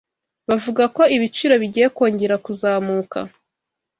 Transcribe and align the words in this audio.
Bavuga 0.49 0.83
ko 0.95 1.01
ibiciro 1.15 1.53
bigiye 1.61 1.87
kongera 1.95 2.35
kuzamuka. 2.45 3.19